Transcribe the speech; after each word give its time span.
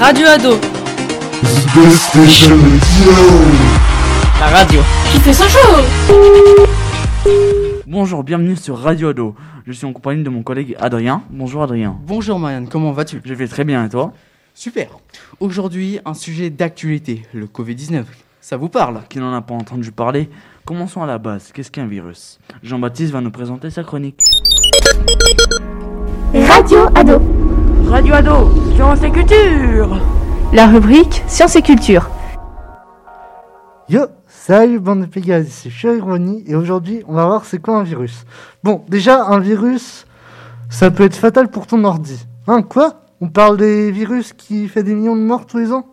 Radio 0.00 0.26
Ado. 0.26 0.56
The 0.56 1.90
Station 1.92 2.58
La 4.40 4.46
radio. 4.48 4.80
Qui 5.12 5.20
fait 5.20 5.32
son 5.32 5.44
show? 5.44 7.28
Bonjour, 7.86 8.24
bienvenue 8.24 8.56
sur 8.56 8.78
Radio 8.78 9.10
Ado. 9.10 9.36
Je 9.64 9.70
suis 9.70 9.86
en 9.86 9.92
compagnie 9.92 10.24
de 10.24 10.28
mon 10.28 10.42
collègue 10.42 10.76
Adrien. 10.80 11.22
Bonjour 11.30 11.62
Adrien. 11.62 11.96
Bonjour 12.04 12.40
Marianne, 12.40 12.66
comment 12.68 12.90
vas-tu? 12.90 13.22
Je 13.24 13.32
vais 13.32 13.46
très 13.46 13.62
bien 13.62 13.84
et 13.84 13.88
toi? 13.88 14.12
Super. 14.54 14.88
Aujourd'hui, 15.38 16.00
un 16.04 16.14
sujet 16.14 16.50
d'actualité, 16.50 17.22
le 17.32 17.46
Covid-19. 17.46 18.02
Ça 18.40 18.56
vous 18.56 18.68
parle? 18.68 19.02
Qui 19.08 19.20
n'en 19.20 19.32
a 19.32 19.40
pas 19.40 19.54
entendu 19.54 19.92
parler? 19.92 20.28
Commençons 20.64 21.00
à 21.00 21.06
la 21.06 21.18
base. 21.18 21.52
Qu'est-ce 21.54 21.70
qu'un 21.70 21.86
virus? 21.86 22.40
Jean-Baptiste 22.64 23.12
va 23.12 23.20
nous 23.20 23.30
présenter 23.30 23.70
sa 23.70 23.84
chronique. 23.84 24.18
Radio 26.34 26.88
Ado. 26.96 27.41
Radio 27.92 28.14
Ado, 28.14 28.50
sciences 28.74 29.02
et 29.02 29.10
culture. 29.10 30.00
La 30.54 30.66
rubrique 30.66 31.22
Sciences 31.26 31.56
et 31.56 31.60
culture. 31.60 32.08
Yo, 33.90 34.06
salut 34.26 34.80
bande 34.80 35.02
de 35.02 35.04
Pégase, 35.04 35.48
c'est 35.50 35.68
Chironi 35.68 36.42
et 36.46 36.54
aujourd'hui 36.54 37.04
on 37.06 37.12
va 37.12 37.26
voir 37.26 37.44
c'est 37.44 37.58
quoi 37.58 37.76
un 37.76 37.82
virus. 37.82 38.24
Bon, 38.64 38.82
déjà 38.88 39.26
un 39.26 39.40
virus, 39.40 40.06
ça 40.70 40.90
peut 40.90 41.04
être 41.04 41.16
fatal 41.16 41.50
pour 41.50 41.66
ton 41.66 41.84
ordi. 41.84 42.26
Hein, 42.46 42.62
quoi? 42.62 43.02
On 43.20 43.28
parle 43.28 43.58
des 43.58 43.90
virus 43.90 44.32
qui 44.32 44.68
fait 44.68 44.82
des 44.82 44.94
millions 44.94 45.14
de 45.14 45.20
morts 45.20 45.44
tous 45.44 45.58
les 45.58 45.70
ans? 45.70 45.88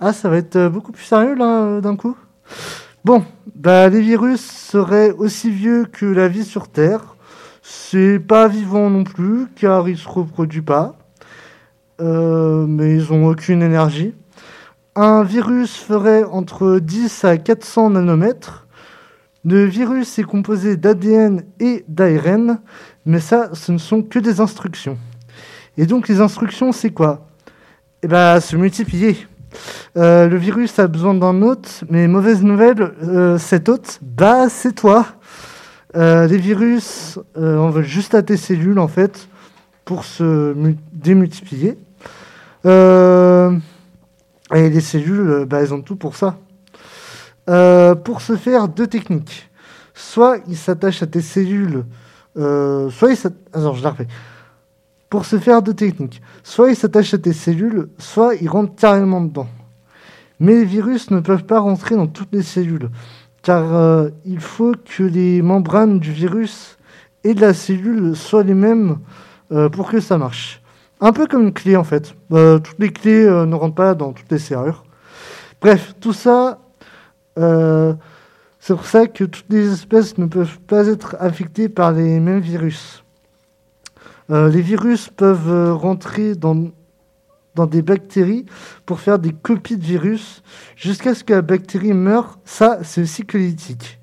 Ah, 0.00 0.12
ça 0.12 0.28
va 0.28 0.36
être 0.36 0.56
euh, 0.56 0.68
beaucoup 0.68 0.92
plus 0.92 1.04
sérieux 1.04 1.36
là 1.36 1.62
euh, 1.62 1.80
d'un 1.80 1.96
coup? 1.96 2.18
Bon, 3.02 3.24
bah 3.54 3.88
les 3.88 4.02
virus 4.02 4.42
seraient 4.42 5.12
aussi 5.12 5.50
vieux 5.50 5.86
que 5.86 6.04
la 6.04 6.28
vie 6.28 6.44
sur 6.44 6.68
Terre. 6.68 7.16
C'est 7.62 8.18
pas 8.18 8.46
vivant 8.46 8.90
non 8.90 9.04
plus 9.04 9.46
car 9.56 9.88
ils 9.88 9.96
se 9.96 10.06
reproduisent 10.06 10.66
pas. 10.66 10.96
Euh, 12.00 12.66
mais 12.66 12.94
ils 12.94 13.12
ont 13.12 13.26
aucune 13.26 13.62
énergie. 13.62 14.14
Un 14.96 15.22
virus 15.22 15.76
ferait 15.76 16.24
entre 16.24 16.78
10 16.78 17.24
à 17.24 17.36
400 17.36 17.90
nanomètres. 17.90 18.66
Le 19.44 19.64
virus 19.64 20.18
est 20.18 20.24
composé 20.24 20.76
d'ADN 20.76 21.42
et 21.60 21.84
d'ARN, 21.88 22.60
mais 23.04 23.20
ça, 23.20 23.50
ce 23.52 23.72
ne 23.72 23.78
sont 23.78 24.02
que 24.02 24.18
des 24.18 24.40
instructions. 24.40 24.96
Et 25.76 25.86
donc 25.86 26.08
les 26.08 26.20
instructions, 26.20 26.72
c'est 26.72 26.90
quoi? 26.90 27.28
Eh 28.02 28.08
bien, 28.08 28.40
se 28.40 28.56
multiplier. 28.56 29.26
Euh, 29.96 30.28
le 30.28 30.36
virus 30.36 30.78
a 30.78 30.88
besoin 30.88 31.14
d'un 31.14 31.42
hôte, 31.42 31.84
mais 31.90 32.08
mauvaise 32.08 32.42
nouvelle, 32.42 32.92
euh, 33.02 33.38
cet 33.38 33.68
hôte, 33.68 34.00
bah, 34.02 34.48
c'est 34.48 34.72
toi. 34.74 35.06
Les 35.96 36.38
virus, 36.38 37.20
on 37.36 37.70
veut 37.70 37.84
juste 37.84 38.16
à 38.16 38.22
tes 38.22 38.36
cellules, 38.36 38.80
en 38.80 38.88
fait, 38.88 39.28
pour 39.84 40.04
se 40.04 40.52
démultiplier. 40.92 41.78
Euh, 42.66 43.56
et 44.54 44.70
les 44.70 44.80
cellules, 44.80 45.44
bah, 45.46 45.60
elles 45.60 45.74
ont 45.74 45.82
tout 45.82 45.96
pour 45.96 46.16
ça. 46.16 46.36
Euh, 47.48 47.94
pour 47.94 48.20
ce 48.20 48.36
faire, 48.36 48.68
deux 48.68 48.86
techniques. 48.86 49.50
Soit 49.94 50.38
ils 50.48 50.56
s'attachent 50.56 51.02
à 51.02 51.06
tes 51.06 51.20
cellules, 51.20 51.84
euh, 52.36 52.90
soit 52.90 53.12
ils 53.12 53.18
Alors, 53.52 53.74
je. 53.74 53.84
Pour 55.10 55.24
se 55.26 55.38
faire, 55.38 55.62
deux 55.62 55.74
techniques. 55.74 56.20
Soit 56.42 56.70
ils 56.70 56.76
s'attachent 56.76 57.14
à 57.14 57.18
tes 57.18 57.32
cellules, 57.32 57.88
soit 57.98 58.34
ils 58.34 58.48
rentrent 58.48 58.74
carrément 58.74 59.20
dedans. 59.20 59.46
Mais 60.40 60.54
les 60.54 60.64
virus 60.64 61.10
ne 61.10 61.20
peuvent 61.20 61.44
pas 61.44 61.60
rentrer 61.60 61.94
dans 61.94 62.08
toutes 62.08 62.32
les 62.32 62.42
cellules, 62.42 62.90
car 63.42 63.74
euh, 63.74 64.10
il 64.24 64.40
faut 64.40 64.72
que 64.84 65.04
les 65.04 65.42
membranes 65.42 66.00
du 66.00 66.10
virus 66.10 66.76
et 67.22 67.34
de 67.34 67.40
la 67.40 67.54
cellule 67.54 68.16
soient 68.16 68.42
les 68.42 68.54
mêmes 68.54 68.98
euh, 69.52 69.68
pour 69.68 69.90
que 69.90 70.00
ça 70.00 70.18
marche. 70.18 70.60
Un 71.04 71.12
peu 71.12 71.26
comme 71.26 71.42
une 71.42 71.52
clé 71.52 71.76
en 71.76 71.84
fait. 71.84 72.14
Euh, 72.32 72.58
toutes 72.58 72.78
les 72.78 72.90
clés 72.90 73.26
euh, 73.26 73.44
ne 73.44 73.54
rentrent 73.54 73.74
pas 73.74 73.94
dans 73.94 74.14
toutes 74.14 74.32
les 74.32 74.38
serrures. 74.38 74.84
Bref, 75.60 75.94
tout 76.00 76.14
ça, 76.14 76.60
euh, 77.38 77.92
c'est 78.58 78.74
pour 78.74 78.86
ça 78.86 79.06
que 79.06 79.24
toutes 79.24 79.44
les 79.50 79.70
espèces 79.70 80.16
ne 80.16 80.24
peuvent 80.24 80.58
pas 80.60 80.86
être 80.86 81.14
affectées 81.20 81.68
par 81.68 81.92
les 81.92 82.20
mêmes 82.20 82.40
virus. 82.40 83.04
Les 84.30 84.62
virus 84.62 85.10
peuvent 85.14 85.74
rentrer 85.74 86.34
dans, 86.34 86.70
dans 87.54 87.66
des 87.66 87.82
bactéries 87.82 88.46
pour 88.86 89.00
faire 89.00 89.18
des 89.18 89.34
copies 89.34 89.76
de 89.76 89.84
virus 89.84 90.42
jusqu'à 90.76 91.14
ce 91.14 91.22
que 91.22 91.34
la 91.34 91.42
bactérie 91.42 91.92
meure. 91.92 92.38
Ça, 92.46 92.78
c'est 92.82 93.02
le 93.02 93.06
cycle 93.06 93.36
lytique. 93.36 94.00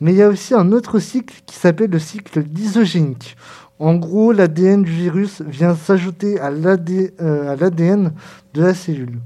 Mais 0.00 0.12
il 0.12 0.18
y 0.18 0.22
a 0.22 0.28
aussi 0.28 0.54
un 0.54 0.70
autre 0.70 1.00
cycle 1.00 1.34
qui 1.46 1.56
s'appelle 1.56 1.90
le 1.90 1.98
cycle 1.98 2.40
lysogénique. 2.40 3.36
En 3.78 3.96
gros, 3.96 4.32
l'ADN 4.32 4.82
du 4.82 4.92
virus 4.92 5.42
vient 5.42 5.74
s'ajouter 5.74 6.38
à 6.38 6.50
l'ADN 6.50 7.10
euh, 7.20 8.10
de 8.54 8.62
la 8.62 8.72
cellule. 8.72 9.18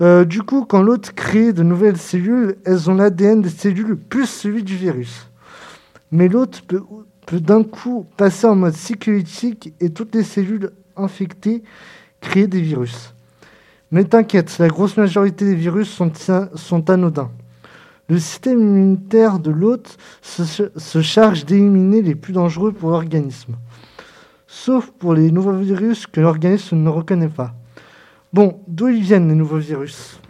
Euh, 0.00 0.24
du 0.24 0.42
coup, 0.42 0.64
quand 0.64 0.82
l'hôte 0.82 1.12
crée 1.12 1.52
de 1.52 1.62
nouvelles 1.62 1.96
cellules, 1.96 2.56
elles 2.64 2.90
ont 2.90 2.94
l'ADN 2.94 3.40
des 3.40 3.48
cellules 3.48 3.96
plus 3.96 4.26
celui 4.26 4.62
du 4.62 4.76
virus. 4.76 5.28
Mais 6.12 6.28
l'hôte 6.28 6.62
peut, 6.68 6.84
d'un 7.40 7.64
coup 7.64 8.06
passer 8.16 8.46
en 8.46 8.54
mode 8.54 8.74
cyclitique 8.74 9.74
et 9.80 9.90
toutes 9.90 10.14
les 10.14 10.22
cellules 10.22 10.70
infectées 10.96 11.64
créer 12.20 12.46
des 12.46 12.60
virus. 12.60 13.14
Mais 13.90 14.04
t'inquiète, 14.04 14.58
la 14.58 14.68
grosse 14.68 14.96
majorité 14.96 15.44
des 15.44 15.54
virus 15.54 15.88
sont 15.88 16.90
anodins. 16.90 17.30
Le 18.08 18.20
système 18.20 18.60
immunitaire 18.60 19.40
de 19.40 19.50
l'hôte 19.50 19.96
se, 20.22 21.02
charge 21.02 21.44
d'éliminer 21.44 22.02
les 22.02 22.14
plus 22.14 22.32
dangereux 22.32 22.72
pour 22.72 22.90
l'organisme. 22.90 23.56
Sauf 24.46 24.92
pour 24.92 25.14
les 25.14 25.32
nouveaux 25.32 25.56
virus 25.56 26.06
que 26.06 26.20
l'organisme 26.20 26.76
ne 26.76 26.88
reconnaît 26.88 27.28
pas. 27.28 27.54
Bon, 28.32 28.60
d'où 28.68 28.88
ils 28.88 29.02
viennent 29.02 29.28
les 29.28 29.34
nouveaux 29.34 29.58
virus? 29.58 30.20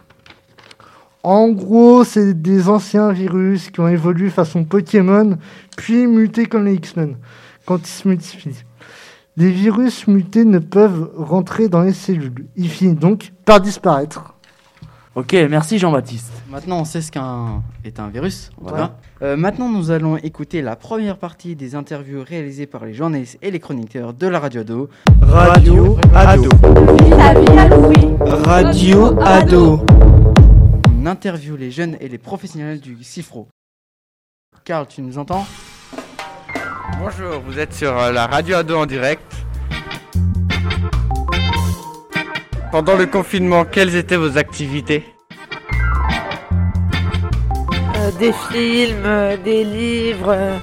En 1.21 1.49
gros, 1.49 2.03
c'est 2.03 2.41
des 2.41 2.69
anciens 2.69 3.11
virus 3.11 3.69
qui 3.69 3.79
ont 3.79 3.87
évolué 3.87 4.29
façon 4.29 4.63
Pokémon, 4.63 5.37
puis 5.75 6.07
mutés 6.07 6.45
comme 6.45 6.65
les 6.65 6.75
X-Men, 6.75 7.17
quand 7.65 7.79
ils 7.79 7.91
se 7.91 8.07
multiplient. 8.07 8.63
Les 9.35 9.51
virus 9.51 10.07
mutés 10.07 10.45
ne 10.45 10.57
peuvent 10.57 11.11
rentrer 11.15 11.69
dans 11.69 11.81
les 11.81 11.93
cellules. 11.93 12.47
Ils 12.55 12.69
finissent 12.69 12.97
donc 12.97 13.33
par 13.45 13.61
disparaître. 13.61 14.33
Ok, 15.13 15.33
merci 15.33 15.77
Jean-Baptiste. 15.77 16.36
Maintenant, 16.49 16.79
on 16.79 16.85
sait 16.85 17.01
ce 17.01 17.11
qu'un 17.11 17.61
est 17.83 17.99
un 17.99 18.07
virus. 18.07 18.51
Voilà. 18.57 18.97
Euh, 19.21 19.35
maintenant, 19.35 19.67
nous 19.69 19.91
allons 19.91 20.15
écouter 20.15 20.61
la 20.61 20.77
première 20.77 21.17
partie 21.17 21.57
des 21.57 21.75
interviews 21.75 22.23
réalisées 22.23 22.65
par 22.65 22.85
les 22.85 22.93
journalistes 22.93 23.37
et 23.41 23.51
les 23.51 23.59
chroniqueurs 23.59 24.13
de 24.13 24.27
la 24.27 24.39
radio 24.39 24.61
Ado. 24.61 24.89
Radio 25.23 25.97
Ado. 26.15 26.49
Radio 28.45 29.19
Ado. 29.21 29.85
On 30.97 31.05
interviewe 31.05 31.57
les 31.57 31.69
jeunes 31.69 31.97
et 31.99 32.07
les 32.07 32.17
professionnels 32.17 32.79
du 32.79 33.03
CIFRO. 33.03 33.49
Karl, 34.63 34.87
tu 34.87 35.01
nous 35.01 35.17
entends? 35.17 35.45
Bonjour, 36.99 37.41
vous 37.45 37.59
êtes 37.59 37.73
sur 37.73 37.97
euh, 37.97 38.13
la 38.13 38.25
radio 38.25 38.55
Ado 38.55 38.77
en 38.77 38.85
direct. 38.85 39.21
Pendant 42.71 42.95
le 42.95 43.05
confinement, 43.05 43.65
quelles 43.65 43.95
étaient 43.95 44.15
vos 44.17 44.37
activités? 44.37 45.03
Des 48.19 48.33
films, 48.51 49.03
euh, 49.05 49.37
des 49.37 49.63
livres, 49.63 50.29
euh, 50.29 50.57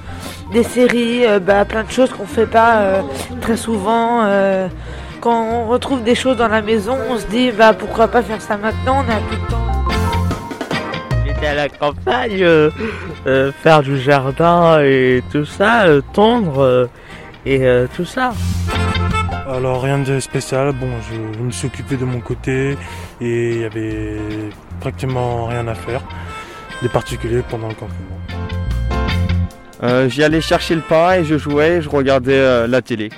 des 0.51 0.63
séries, 0.63 1.25
euh, 1.25 1.39
bah, 1.39 1.63
plein 1.63 1.83
de 1.83 1.91
choses 1.91 2.11
qu'on 2.11 2.25
fait 2.25 2.45
pas 2.45 2.77
euh, 2.79 3.01
très 3.41 3.55
souvent. 3.55 4.23
euh. 4.25 4.67
quand 5.21 5.41
on 5.41 5.65
retrouve 5.67 6.03
des 6.03 6.15
choses 6.15 6.37
dans 6.37 6.49
la 6.49 6.61
maison, 6.61 6.97
on 7.09 7.17
se 7.17 7.25
dit 7.27 7.51
bah 7.51 7.73
pourquoi 7.73 8.07
pas 8.09 8.21
faire 8.21 8.41
ça 8.41 8.57
maintenant, 8.57 9.03
on 9.07 9.09
a 9.11 9.19
plus 9.27 9.37
de 9.37 9.47
temps. 9.49 9.65
J'étais 11.25 11.47
à 11.47 11.55
la 11.55 11.69
campagne, 11.69 12.43
euh, 12.43 12.69
euh, 13.25 13.51
faire 13.63 13.81
du 13.81 13.99
jardin 13.99 14.81
et 14.81 15.23
tout 15.31 15.45
ça, 15.45 15.85
euh, 15.85 16.01
tondre 16.13 16.59
euh, 16.61 16.85
et 17.45 17.65
euh, 17.65 17.87
tout 17.95 18.05
ça. 18.05 18.33
Alors 19.49 19.81
rien 19.81 19.99
de 19.99 20.19
spécial, 20.19 20.73
bon 20.73 20.89
je, 21.09 21.37
je 21.39 21.43
me 21.43 21.51
suis 21.51 21.67
occupé 21.67 21.95
de 21.95 22.05
mon 22.05 22.19
côté 22.19 22.77
et 23.21 23.49
il 23.51 23.61
y 23.61 23.63
avait 23.63 24.17
pratiquement 24.81 25.45
rien 25.45 25.67
à 25.67 25.75
faire 25.75 26.01
de 26.83 26.87
particulier 26.87 27.41
pendant 27.49 27.67
le 27.69 27.73
confinement. 27.75 28.19
euh, 29.83 30.09
J'y 30.09 30.23
allais 30.23 30.41
chercher 30.41 30.75
le 30.75 30.81
pain 30.81 31.13
et 31.13 31.25
je 31.25 31.37
jouais, 31.37 31.81
je 31.81 31.89
regardais 31.89 32.33
euh, 32.37 32.67
la 32.67 32.81
télé. 32.81 33.09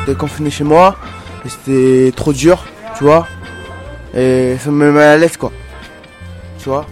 J'étais 0.00 0.18
confiné 0.18 0.50
chez 0.50 0.64
moi 0.64 0.96
et 1.44 1.48
c'était 1.48 2.12
trop 2.16 2.32
dur, 2.32 2.64
tu 2.96 3.04
vois. 3.04 3.26
Et 4.14 4.56
ça 4.58 4.70
me 4.70 4.86
met 4.86 4.92
mal 4.92 5.08
à 5.08 5.16
l'aise 5.18 5.36
quoi. 5.36 5.52
Tu 6.58 6.68
vois 6.68 6.86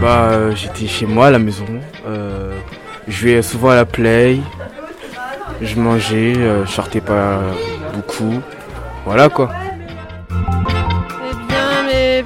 Bah 0.00 0.28
euh, 0.30 0.54
j'étais 0.54 0.86
chez 0.86 1.06
moi 1.06 1.26
à 1.28 1.30
la 1.30 1.38
maison. 1.38 1.66
Euh, 2.06 2.56
je 3.08 3.26
vais 3.26 3.42
souvent 3.42 3.70
à 3.70 3.74
la 3.76 3.84
play. 3.84 4.38
Je 5.62 5.76
mangeais, 5.78 6.34
euh, 6.36 6.66
je 6.66 6.70
sortais 6.70 7.00
pas 7.00 7.40
beaucoup. 7.94 8.40
Voilà 9.06 9.28
quoi. 9.28 9.50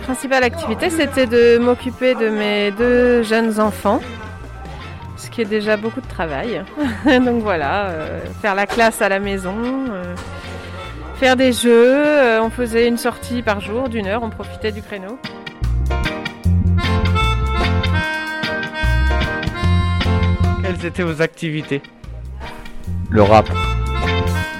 Principales 0.08 0.42
activités, 0.44 0.88
c'était 0.88 1.26
de 1.26 1.58
m'occuper 1.58 2.14
de 2.14 2.30
mes 2.30 2.70
deux 2.70 3.22
jeunes 3.22 3.60
enfants. 3.60 4.00
ce 5.18 5.28
qui 5.28 5.42
est 5.42 5.44
déjà 5.44 5.76
beaucoup 5.76 6.00
de 6.00 6.06
travail. 6.08 6.64
Donc 7.04 7.42
voilà, 7.42 7.88
euh, 7.90 8.20
faire 8.40 8.54
la 8.54 8.66
classe 8.66 9.02
à 9.02 9.10
la 9.10 9.18
maison, 9.20 9.54
euh, 9.90 10.14
faire 11.16 11.36
des 11.36 11.52
jeux. 11.52 11.94
euh, 11.94 12.40
on 12.40 12.48
faisait 12.48 12.88
une 12.88 12.96
sortie 12.96 13.42
par 13.42 13.60
jour 13.60 13.90
d'une 13.90 14.06
heure, 14.06 14.22
on 14.22 14.30
profitait 14.30 14.72
du 14.72 14.80
créneau. 14.80 15.18
Quelles 20.62 20.84
étaient 20.86 21.02
vos 21.02 21.20
activités? 21.22 21.82
Le 23.10 23.22
rap. 23.22 23.48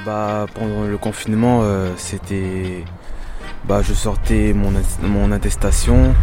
Bah 0.07 0.47
pendant 0.55 0.85
le 0.85 0.97
confinement 0.97 1.61
euh, 1.63 1.91
c'était 1.97 2.85
bah 3.69 3.83
je 3.83 3.93
sortais 3.93 4.55
mon, 4.55 4.73
mon 5.03 5.31
attestation 5.31 6.15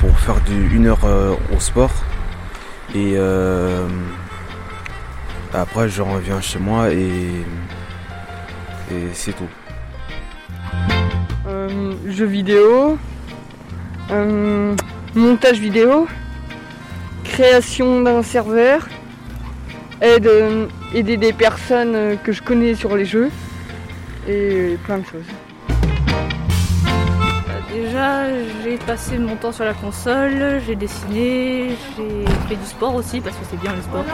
pour 0.00 0.18
faire 0.18 0.40
une 0.50 0.88
heure 0.88 1.04
euh, 1.04 1.36
au 1.56 1.60
sport 1.60 1.92
et 2.92 3.12
euh, 3.14 3.86
après 5.52 5.88
je 5.88 6.02
reviens 6.02 6.40
chez 6.40 6.58
moi 6.58 6.90
et 6.90 7.28
et 8.90 9.08
c'est 9.12 9.34
tout. 9.34 9.48
Euh, 11.46 11.92
jeux 12.08 12.26
vidéo, 12.26 12.98
montage 15.14 15.60
vidéo, 15.60 16.08
création 17.22 18.02
d'un 18.02 18.24
serveur, 18.24 18.88
aide, 20.00 20.28
aider 20.92 21.16
des 21.18 21.32
personnes 21.32 22.18
que 22.24 22.32
je 22.32 22.42
connais 22.42 22.74
sur 22.74 22.96
les 22.96 23.04
jeux 23.04 23.30
et 24.28 24.76
plein 24.84 24.98
de 24.98 25.06
choses. 25.06 25.53
J'ai 28.64 28.76
passé 28.78 29.18
mon 29.18 29.36
temps 29.36 29.52
sur 29.52 29.64
la 29.64 29.72
console, 29.72 30.60
j'ai 30.66 30.74
dessiné, 30.74 31.76
j'ai 31.96 32.24
fait 32.48 32.56
du 32.56 32.66
sport 32.66 32.92
aussi 32.96 33.20
parce 33.20 33.36
que 33.36 33.44
c'est 33.48 33.60
bien 33.60 33.72
le 33.72 33.82
sport. 33.82 34.04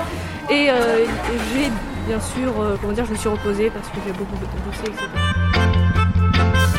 Et 0.50 0.68
euh, 0.70 1.06
j'ai 1.54 1.70
bien 2.06 2.20
sûr, 2.20 2.60
euh, 2.60 2.76
comment 2.78 2.92
dire, 2.92 3.06
je 3.06 3.12
me 3.12 3.16
suis 3.16 3.30
reposée 3.30 3.70
parce 3.70 3.88
que 3.88 3.96
j'ai 4.04 4.12
beaucoup 4.12 4.36
bossé, 4.66 4.82
etc. 4.84 5.06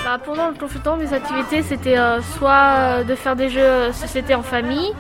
Bah, 0.06 0.20
pendant 0.24 0.50
le 0.50 0.54
confinement, 0.54 0.96
mes 0.96 1.12
activités, 1.12 1.64
c'était 1.64 1.98
euh, 1.98 2.22
soit 2.38 3.04
de 3.04 3.16
faire 3.16 3.36
des 3.36 3.50
jeux 3.50 3.92
société 3.94 4.36
en 4.36 4.44
famille, 4.44 4.94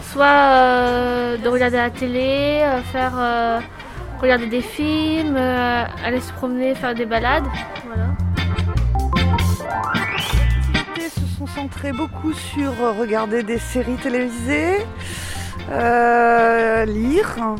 soit 0.00 1.36
de 1.36 1.48
regarder 1.48 1.76
la 1.76 1.90
télé, 1.90 2.64
faire 2.90 3.12
regarder 4.18 4.46
des 4.46 4.62
films, 4.62 5.36
aller 5.36 6.20
se 6.20 6.32
promener, 6.32 6.74
faire 6.74 6.94
des 6.94 7.04
balades. 7.04 7.44
Voilà. 7.86 8.06
Se 11.08 11.26
sont 11.38 11.46
centrées 11.46 11.92
beaucoup 11.92 12.32
sur 12.32 12.72
euh, 12.80 12.92
regarder 12.92 13.42
des 13.42 13.58
séries 13.58 13.96
télévisées, 13.96 14.78
euh, 15.70 16.84
lire, 16.84 17.56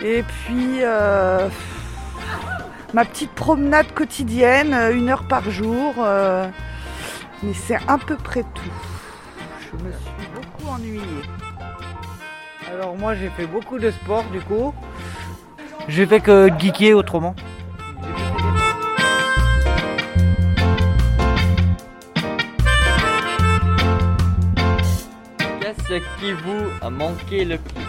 et 0.00 0.22
puis 0.22 0.78
euh, 0.82 1.48
ma 2.94 3.04
petite 3.04 3.32
promenade 3.32 3.92
quotidienne, 3.94 4.74
une 4.92 5.08
heure 5.08 5.24
par 5.24 5.50
jour, 5.50 5.94
mais 7.42 7.54
c'est 7.54 7.78
à 7.88 7.98
peu 7.98 8.16
près 8.16 8.42
tout. 8.54 8.72
Je 9.60 9.84
me 9.84 9.92
suis 9.92 10.28
beaucoup 10.34 10.68
ennuyée. 10.68 11.02
Alors 12.72 12.96
moi 12.96 13.14
j'ai 13.14 13.30
fait 13.30 13.46
beaucoup 13.46 13.78
de 13.78 13.90
sport 13.90 14.24
du 14.32 14.40
coup. 14.40 14.74
J'ai 15.88 16.06
fait 16.06 16.20
que 16.20 16.50
geeker 16.58 16.96
autrement. 16.96 17.34
Qui 26.00 26.32
vous 26.32 26.64
a 26.82 26.90
manqué 26.90 27.44
le 27.44 27.58
plus 27.58 27.84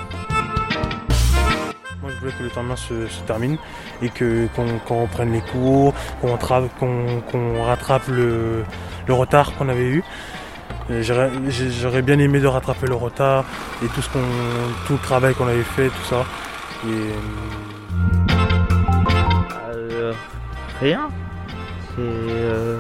Moi, 2.01 2.11
je 2.13 2.19
voulais 2.19 2.31
que 2.37 2.43
le 2.43 2.49
temps 2.49 2.63
de 2.63 2.67
main 2.69 2.75
se, 2.75 3.07
se 3.07 3.21
termine 3.21 3.57
et 4.01 4.09
que 4.09 4.47
qu'on 4.85 5.01
reprenne 5.01 5.31
les 5.33 5.41
cours, 5.41 5.93
qu'on 6.21 6.31
rattrape, 6.31 6.65
qu'on 6.79 7.21
qu'on 7.31 7.63
rattrape 7.63 8.07
le, 8.07 8.63
le 9.07 9.13
retard 9.13 9.53
qu'on 9.55 9.69
avait 9.69 9.89
eu. 9.89 10.03
J'aurais 11.01 12.01
bien 12.01 12.17
aimé 12.19 12.39
de 12.39 12.47
rattraper 12.47 12.87
le 12.87 12.95
retard 12.95 13.43
et 13.83 13.87
tout 13.87 14.01
ce 14.01 14.09
qu'on, 14.09 14.19
tout 14.85 14.93
le 14.93 14.99
travail 14.99 15.33
qu'on 15.35 15.47
avait 15.47 15.63
fait, 15.63 15.89
tout 15.89 16.05
ça. 16.09 16.23
Et 16.85 17.11
Euh, 19.73 20.13
Rien. 20.79 21.09
C'est. 21.95 21.99
euh, 21.99 22.79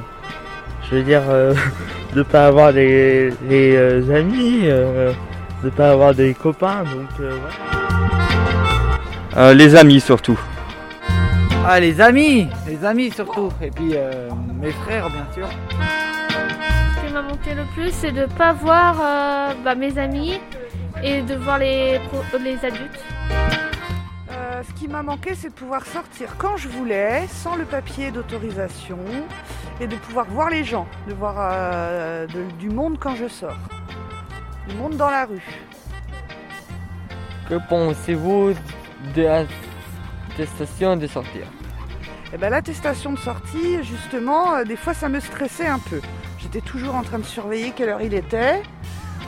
je 0.89 0.95
veux 0.95 1.03
dire, 1.03 1.23
euh, 1.29 1.53
de 2.15 2.23
pas 2.23 2.47
avoir 2.47 2.71
les, 2.71 3.29
les 3.49 3.75
euh, 3.75 4.15
amis, 4.19 4.61
euh, 4.63 5.11
de 5.63 5.69
pas 5.69 5.91
avoir 5.91 6.13
des 6.13 6.33
copains, 6.33 6.83
donc 6.83 7.09
euh. 7.19 7.37
Euh, 9.35 9.53
les 9.53 9.75
amis 9.75 9.99
surtout. 9.99 10.39
Ah 11.67 11.79
les 11.79 11.99
amis, 11.99 12.47
les 12.67 12.83
amis 12.85 13.11
surtout. 13.11 13.51
Et 13.61 13.69
puis 13.69 13.91
euh, 13.93 14.29
mes 14.59 14.71
frères 14.71 15.09
bien 15.09 15.27
sûr. 15.33 15.47
Ce 16.95 17.05
qui 17.05 17.13
m'a 17.13 17.21
manqué 17.21 17.53
le 17.53 17.63
plus, 17.75 17.91
c'est 17.91 18.11
de 18.11 18.21
ne 18.21 18.25
pas 18.25 18.53
voir 18.53 18.95
euh, 18.99 19.53
bah, 19.63 19.75
mes 19.75 19.97
amis 19.97 20.39
et 21.03 21.21
de 21.21 21.35
voir 21.35 21.59
les, 21.59 21.99
les 22.41 22.65
adultes. 22.65 23.03
Euh, 24.57 24.63
ce 24.67 24.73
qui 24.73 24.87
m'a 24.87 25.03
manqué, 25.03 25.35
c'est 25.35 25.49
de 25.49 25.53
pouvoir 25.53 25.85
sortir 25.85 26.35
quand 26.37 26.57
je 26.57 26.67
voulais, 26.67 27.27
sans 27.27 27.55
le 27.55 27.65
papier 27.65 28.11
d'autorisation, 28.11 28.97
et 29.79 29.85
de 29.87 29.95
pouvoir 29.95 30.25
voir 30.25 30.49
les 30.49 30.63
gens, 30.63 30.87
de 31.07 31.13
voir 31.13 31.35
euh, 31.37 32.25
de- 32.27 32.49
du 32.57 32.69
monde 32.69 32.97
quand 32.99 33.15
je 33.15 33.27
sors, 33.27 33.57
du 34.67 34.75
monde 34.75 34.95
dans 34.97 35.09
la 35.09 35.25
rue. 35.25 35.43
Que 37.49 37.55
pensez-vous 37.69 38.53
de 39.15 39.21
l'attestation 39.21 40.97
de 40.97 41.07
sortir? 41.07 41.45
Et 42.33 42.37
ben 42.37 42.49
l'attestation 42.49 43.13
de 43.13 43.19
sortie, 43.19 43.83
justement, 43.83 44.55
euh, 44.55 44.63
des 44.63 44.75
fois 44.75 44.93
ça 44.93 45.07
me 45.07 45.19
stressait 45.19 45.67
un 45.67 45.79
peu. 45.79 46.01
J'étais 46.39 46.61
toujours 46.61 46.95
en 46.95 47.03
train 47.03 47.19
de 47.19 47.25
surveiller 47.25 47.71
quelle 47.75 47.89
heure 47.89 48.01
il 48.01 48.13
était 48.13 48.61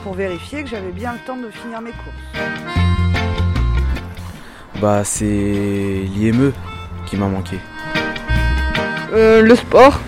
pour 0.03 0.13
vérifier 0.13 0.63
que 0.63 0.69
j'avais 0.69 0.91
bien 0.91 1.13
le 1.13 1.19
temps 1.19 1.37
de 1.37 1.49
finir 1.49 1.81
mes 1.81 1.91
courses. 1.91 2.98
Bah 4.81 5.03
c'est 5.03 5.25
l'IME 5.25 6.53
qui 7.05 7.17
m'a 7.17 7.27
manqué. 7.27 7.57
Euh, 9.11 9.41
le 9.41 9.55
sport 9.55 9.99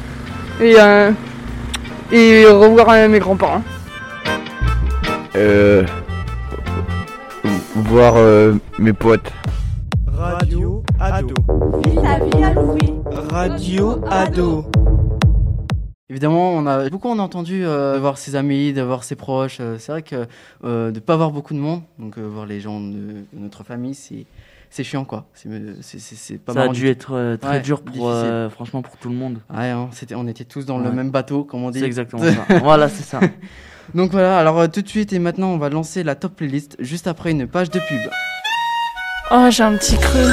et, 0.62 0.76
euh, 0.80 1.12
et 2.12 2.46
revoir 2.46 2.90
euh, 2.90 3.10
mes 3.10 3.20
grands-parents. 3.20 3.64
Euh, 5.36 5.86
voir 7.76 8.14
euh, 8.16 8.54
mes 8.80 8.94
potes. 8.94 9.32
Radio 10.08 10.84
Ado. 11.00 11.34
Radio 13.30 14.02
Ado. 14.10 14.66
Évidemment, 16.10 16.52
on 16.54 16.66
a 16.68 16.90
beaucoup 16.90 17.08
on 17.10 17.20
a 17.20 17.22
entendu 17.24 17.66
euh, 17.66 17.98
voir 18.00 18.18
ses 18.18 18.36
amis, 18.36 18.72
de 18.74 18.82
voir 18.82 19.04
ses 19.04 19.16
proches. 19.16 19.58
euh, 19.60 19.78
c'est 19.80 19.92
vrai 19.92 20.02
que 20.02 20.28
euh, 20.64 20.92
de 20.92 21.00
pas 21.00 21.16
voir 21.18 21.32
beaucoup 21.32 21.54
de 21.54 21.60
monde, 21.60 21.82
donc 22.00 22.18
euh, 22.18 22.22
voir 22.22 22.46
les 22.46 22.60
gens 22.60 22.80
de, 22.80 22.94
de 22.94 23.40
notre 23.40 23.64
famille, 23.64 23.96
c'est 23.96 24.26
c'est 24.72 24.86
chiant 24.86 25.04
quoi. 25.04 25.26
C'est 25.34 26.38
pas 26.38 26.54
Ça 26.54 26.64
a 26.64 26.68
dû 26.70 26.88
être 26.88 27.14
euh, 27.14 27.36
très 27.36 27.52
Ouais, 27.52 27.60
dur 27.60 27.82
pour, 27.82 28.10
euh, 28.10 28.50
franchement, 28.50 28.82
pour 28.82 28.96
tout 28.96 29.10
le 29.10 29.16
monde. 29.16 29.40
Ouais, 29.54 29.70
hein, 29.70 29.90
on 30.16 30.28
était 30.28 30.46
tous 30.46 30.66
dans 30.66 30.80
le 30.80 30.92
même 30.92 31.12
bateau, 31.12 31.44
comme 31.44 31.64
on 31.64 31.72
dit. 31.72 31.80
C'est 31.80 31.86
exactement 31.86 32.24
ça. 32.48 32.60
Voilà, 32.60 32.88
c'est 32.88 33.04
ça. 33.04 33.20
Donc 33.94 34.12
voilà, 34.12 34.40
alors 34.40 34.58
euh, 34.60 34.68
tout 34.68 34.82
de 34.82 34.88
suite 34.88 35.12
et 35.12 35.20
maintenant, 35.20 35.50
on 35.50 35.58
va 35.58 35.70
lancer 35.70 36.04
la 36.04 36.16
top 36.16 36.38
playlist 36.38 36.78
juste 36.80 37.08
après 37.08 37.32
une 37.32 37.48
page 37.48 37.70
de 37.70 37.80
pub. 37.80 38.00
Oh, 39.32 39.48
j'ai 39.50 39.64
un 39.64 39.76
petit 39.76 39.98
creux. 39.98 40.32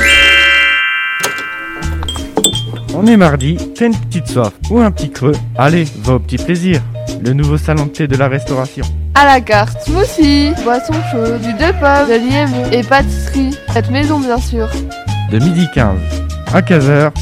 On 2.95 3.07
est 3.07 3.17
mardi, 3.17 3.57
t'as 3.75 3.87
une 3.87 3.97
petite 3.97 4.29
soif 4.29 4.53
ou 4.71 4.79
un 4.79 4.93
petit 4.93 5.11
creux. 5.11 5.35
Allez, 5.57 5.85
va 6.03 6.15
au 6.15 6.19
petit 6.21 6.39
plaisir. 6.39 6.81
Le 7.21 7.33
nouveau 7.33 7.59
salon 7.59 7.87
de 7.87 7.91
thé 7.91 8.07
de 8.07 8.17
la 8.17 8.29
restauration. 8.29 8.85
À 9.15 9.25
la 9.25 9.41
carte, 9.41 9.83
smoothie, 9.83 10.53
boisson 10.63 10.95
chaude, 11.11 11.41
du 11.41 11.53
deux 11.55 11.73
pommes, 11.81 12.09
de 12.09 12.15
l'IME 12.15 12.73
et 12.73 12.83
pâtisserie. 12.83 13.57
Cette 13.73 13.91
maison, 13.91 14.21
bien 14.21 14.39
sûr. 14.39 14.69
De 15.31 15.39
midi 15.39 15.67
15 15.75 15.99
à 16.55 16.61
15h, 16.61 17.13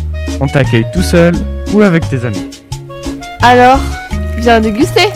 on 0.41 0.47
t'accueille 0.47 0.87
tout 0.93 1.03
seul 1.03 1.35
ou 1.73 1.81
avec 1.81 2.09
tes 2.09 2.25
amis. 2.25 2.63
Alors, 3.43 3.81
viens 4.37 4.61
déguster. 4.61 5.09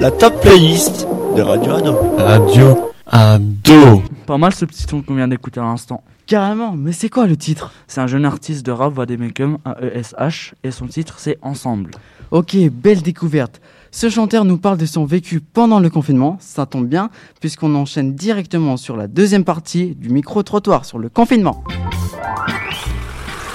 La 0.00 0.10
top 0.10 0.40
playlist 0.40 1.06
de 1.36 1.42
Radio 1.42 1.74
Ado. 1.74 1.98
Radio 2.16 2.92
Ado. 3.06 4.02
Pas 4.26 4.38
mal 4.38 4.54
ce 4.54 4.64
petit 4.64 4.86
son 4.88 5.02
qu'on 5.02 5.14
vient 5.16 5.28
d'écouter 5.28 5.60
à 5.60 5.64
l'instant. 5.64 6.02
Carrément, 6.26 6.72
mais 6.72 6.92
c'est 6.92 7.10
quoi 7.10 7.26
le 7.26 7.36
titre? 7.36 7.72
C'est 7.86 8.00
un 8.00 8.06
jeune 8.06 8.24
artiste 8.24 8.64
de 8.64 8.72
rap, 8.72 8.94
Vademecum, 8.94 9.58
AESH, 9.66 10.54
et 10.62 10.70
son 10.70 10.86
titre 10.86 11.16
c'est 11.18 11.36
Ensemble. 11.42 11.90
Ok, 12.30 12.56
belle 12.72 13.02
découverte. 13.02 13.60
Ce 13.96 14.10
chanteur 14.10 14.44
nous 14.44 14.58
parle 14.58 14.76
de 14.76 14.86
son 14.86 15.04
vécu 15.04 15.40
pendant 15.40 15.78
le 15.78 15.88
confinement, 15.88 16.36
ça 16.40 16.66
tombe 16.66 16.88
bien, 16.88 17.10
puisqu'on 17.40 17.76
enchaîne 17.76 18.16
directement 18.16 18.76
sur 18.76 18.96
la 18.96 19.06
deuxième 19.06 19.44
partie 19.44 19.94
du 19.94 20.08
micro-trottoir 20.08 20.84
sur 20.84 20.98
le 20.98 21.08
confinement. 21.08 21.62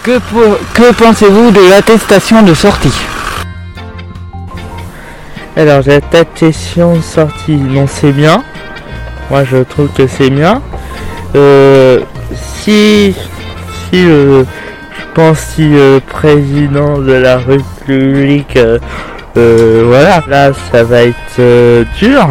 Que, 0.01 0.17
pensez-vous 0.93 1.51
de 1.51 1.69
l'attestation 1.69 2.41
de 2.41 2.53
sortie? 2.53 2.98
Alors, 5.58 5.81
l'attestation 5.86 6.96
de 6.96 7.01
sortie, 7.01 7.58
non, 7.58 7.86
c'est 7.86 8.13
bien. 8.13 8.41
moi 9.29 9.43
je 9.43 9.58
trouve 9.58 9.89
que 9.89 10.08
c'est 10.08 10.29
bien. 10.29 10.62
Euh, 11.36 12.00
si 12.62 13.13
si 13.91 14.05
euh, 14.05 14.46
je 14.98 15.13
pense 15.13 15.38
si 15.38 15.67
le 15.67 16.00
président 16.00 16.98
de 16.98 17.12
la 17.12 17.39
République 17.39 18.55
euh, 18.55 18.79
euh, 19.38 19.83
voilà 19.86 20.24
là 20.27 20.51
ça 20.71 20.83
va 20.83 21.03
être 21.03 21.39
euh, 21.39 21.83
dur. 21.98 22.27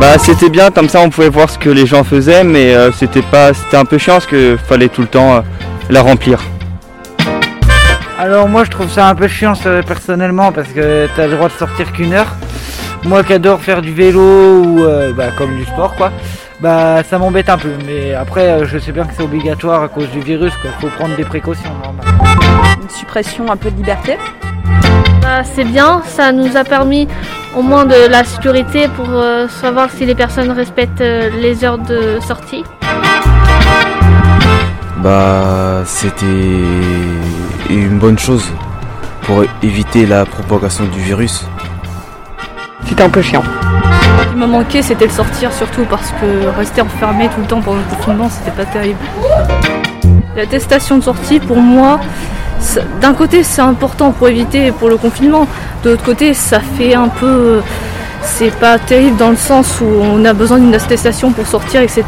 Bah 0.00 0.18
c'était 0.18 0.50
bien, 0.50 0.70
comme 0.70 0.90
ça 0.90 1.00
on 1.00 1.08
pouvait 1.08 1.30
voir 1.30 1.48
ce 1.48 1.58
que 1.58 1.70
les 1.70 1.86
gens 1.86 2.04
faisaient, 2.04 2.44
mais 2.44 2.74
euh, 2.74 2.92
c'était 2.92 3.22
pas, 3.22 3.54
c'était 3.54 3.78
un 3.78 3.86
peu 3.86 3.96
chiant 3.96 4.14
parce 4.14 4.26
que 4.26 4.58
fallait 4.68 4.88
tout 4.88 5.00
le 5.00 5.06
temps 5.06 5.36
euh, 5.36 5.40
la 5.88 6.02
remplir. 6.02 6.42
Alors 8.18 8.48
moi 8.48 8.64
je 8.64 8.70
trouve 8.70 8.90
ça 8.90 9.08
un 9.08 9.14
peu 9.14 9.26
chiant 9.26 9.54
ça, 9.54 9.82
personnellement 9.82 10.52
parce 10.52 10.68
que 10.68 11.08
t'as 11.16 11.26
le 11.26 11.36
droit 11.36 11.48
de 11.48 11.54
sortir 11.54 11.92
qu'une 11.92 12.12
heure. 12.12 12.28
Moi 13.04 13.24
qui 13.24 13.32
adore 13.32 13.60
faire 13.60 13.80
du 13.80 13.92
vélo 13.94 14.20
ou 14.20 14.82
euh, 14.84 15.12
bah, 15.14 15.28
comme 15.36 15.56
du 15.56 15.64
sport 15.64 15.94
quoi, 15.96 16.12
bah 16.60 17.02
ça 17.08 17.18
m'embête 17.18 17.48
un 17.48 17.56
peu. 17.56 17.70
Mais 17.86 18.14
après 18.14 18.48
euh, 18.50 18.66
je 18.66 18.78
sais 18.78 18.92
bien 18.92 19.04
que 19.04 19.14
c'est 19.16 19.22
obligatoire 19.22 19.82
à 19.82 19.88
cause 19.88 20.10
du 20.10 20.20
virus 20.20 20.52
quoi, 20.56 20.70
faut 20.80 20.88
prendre 20.88 21.16
des 21.16 21.24
précautions 21.24 21.72
normalement. 21.82 22.24
Une 22.82 22.90
suppression 22.90 23.50
un 23.50 23.56
peu 23.56 23.70
de 23.70 23.76
liberté. 23.76 24.18
Bah, 25.26 25.42
c'est 25.42 25.64
bien, 25.64 26.02
ça 26.04 26.30
nous 26.30 26.56
a 26.56 26.62
permis 26.62 27.08
au 27.56 27.60
moins 27.60 27.84
de 27.84 28.08
la 28.08 28.22
sécurité 28.22 28.86
pour 28.86 29.08
euh, 29.10 29.48
savoir 29.48 29.90
si 29.90 30.06
les 30.06 30.14
personnes 30.14 30.52
respectent 30.52 31.00
euh, 31.00 31.30
les 31.40 31.64
heures 31.64 31.78
de 31.78 32.20
sortie. 32.20 32.62
Bah, 34.98 35.82
c'était 35.84 36.62
une 37.68 37.98
bonne 37.98 38.16
chose 38.16 38.44
pour 39.22 39.42
éviter 39.64 40.06
la 40.06 40.24
propagation 40.24 40.84
du 40.84 41.00
virus. 41.00 41.44
C'était 42.84 43.02
un 43.02 43.10
peu 43.10 43.20
chiant. 43.20 43.42
Ce 44.22 44.28
qui 44.28 44.36
m'a 44.36 44.46
manqué, 44.46 44.80
c'était 44.80 45.08
de 45.08 45.12
sortir, 45.12 45.52
surtout 45.52 45.86
parce 45.90 46.12
que 46.20 46.56
rester 46.56 46.82
enfermé 46.82 47.28
tout 47.34 47.40
le 47.40 47.48
temps 47.48 47.60
pendant 47.60 47.78
le 47.78 47.96
confinement, 47.96 48.28
c'était 48.30 48.52
pas 48.52 48.64
terrible. 48.64 49.00
L'attestation 50.36 50.98
de 50.98 51.02
sortie, 51.02 51.40
pour 51.40 51.56
moi, 51.56 51.98
d'un 53.00 53.14
côté, 53.14 53.42
c'est 53.42 53.62
important 53.62 54.12
pour 54.12 54.28
éviter 54.28 54.72
pour 54.72 54.88
le 54.88 54.96
confinement. 54.96 55.46
De 55.84 55.90
l'autre 55.90 56.04
côté, 56.04 56.34
ça 56.34 56.60
fait 56.60 56.94
un 56.94 57.08
peu. 57.08 57.60
C'est 58.22 58.50
pas 58.50 58.78
terrible 58.78 59.16
dans 59.16 59.30
le 59.30 59.36
sens 59.36 59.80
où 59.80 59.84
on 59.84 60.24
a 60.24 60.32
besoin 60.32 60.58
d'une 60.58 60.74
attestation 60.74 61.30
pour 61.30 61.46
sortir, 61.46 61.80
etc. 61.82 62.04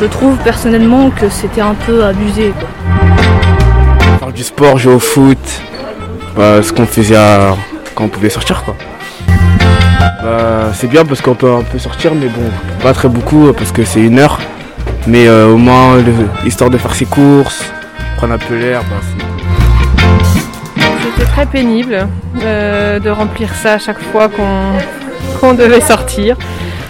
Je 0.00 0.06
trouve 0.06 0.36
personnellement 0.38 1.10
que 1.10 1.28
c'était 1.28 1.60
un 1.60 1.74
peu 1.74 2.04
abusé. 2.04 2.52
quoi. 2.58 2.68
Faire 4.18 4.32
du 4.32 4.42
sport, 4.42 4.78
jouer 4.78 4.94
au 4.94 4.98
foot, 4.98 5.38
bah, 6.36 6.62
ce 6.62 6.72
qu'on 6.72 6.86
faisait 6.86 7.16
quand 7.94 8.04
on 8.04 8.08
pouvait 8.08 8.30
sortir 8.30 8.64
quoi. 8.64 8.74
Bah, 10.22 10.72
c'est 10.74 10.88
bien 10.88 11.04
parce 11.04 11.20
qu'on 11.20 11.34
peut 11.34 11.52
un 11.52 11.62
peu 11.62 11.78
sortir 11.78 12.14
mais 12.14 12.26
bon, 12.26 12.50
pas 12.82 12.92
très 12.92 13.08
beaucoup 13.08 13.52
parce 13.52 13.72
que 13.72 13.84
c'est 13.84 14.00
une 14.00 14.18
heure. 14.18 14.40
Mais 15.06 15.28
euh, 15.28 15.48
au 15.48 15.58
moins, 15.58 15.98
histoire 16.46 16.70
de 16.70 16.78
faire 16.78 16.94
ses 16.94 17.04
courses, 17.04 17.62
prendre 18.16 18.32
un 18.32 18.38
peu 18.38 18.56
l'air, 18.56 18.80
bah, 18.84 18.96
C'était 21.16 21.30
très 21.30 21.46
pénible 21.46 22.08
euh, 22.42 22.98
de 22.98 23.08
remplir 23.08 23.54
ça 23.54 23.74
à 23.74 23.78
chaque 23.78 24.00
fois 24.00 24.28
qu'on 24.28 24.72
qu'on 25.38 25.54
devait 25.54 25.80
sortir. 25.80 26.36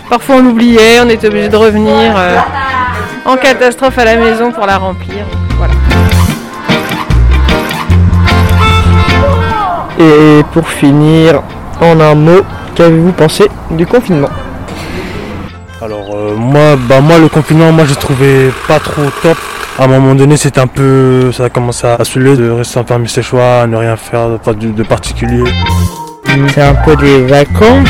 Parfois 0.08 0.36
on 0.36 0.42
l'oubliait, 0.42 1.00
on 1.04 1.08
était 1.10 1.26
obligé 1.28 1.48
de 1.50 1.56
revenir 1.56 2.14
euh, 2.16 2.36
en 3.26 3.36
catastrophe 3.36 3.98
à 3.98 4.04
la 4.06 4.16
maison 4.16 4.50
pour 4.50 4.64
la 4.64 4.78
remplir. 4.78 5.26
Voilà. 5.58 5.74
Et 9.98 10.42
pour 10.52 10.68
finir, 10.68 11.42
en 11.82 12.00
un 12.00 12.14
mot, 12.14 12.40
qu'avez-vous 12.74 13.12
pensé 13.12 13.50
du 13.70 13.86
confinement? 13.86 14.30
Alors 15.82 16.14
euh, 16.14 16.34
moi, 16.34 16.76
bah 16.88 17.02
moi 17.02 17.18
le 17.18 17.28
confinement, 17.28 17.72
moi 17.72 17.84
je 17.84 17.94
trouvais 17.94 18.50
pas 18.66 18.78
trop 18.80 19.02
top. 19.22 19.36
À 19.76 19.84
un 19.84 19.88
moment 19.88 20.14
donné, 20.14 20.36
c'était 20.36 20.60
un 20.60 20.68
peu, 20.68 21.32
ça 21.32 21.46
a 21.46 21.50
commencé 21.50 21.84
à 21.84 22.04
saouler 22.04 22.36
de 22.36 22.48
rester 22.48 22.78
enfermé 22.78 23.08
chez 23.08 23.22
soi, 23.22 23.62
à 23.62 23.66
ne 23.66 23.76
rien 23.76 23.96
faire 23.96 24.38
pas 24.38 24.54
de, 24.54 24.68
de 24.68 24.82
particulier. 24.84 25.42
C'est 26.54 26.62
un 26.62 26.76
peu 26.76 26.94
des 26.94 27.26
vacances. 27.26 27.88